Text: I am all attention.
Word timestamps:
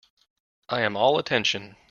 I 0.67 0.81
am 0.81 0.97
all 0.97 1.19
attention. 1.19 1.75